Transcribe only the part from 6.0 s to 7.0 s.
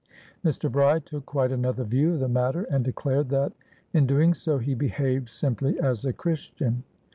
a Christian.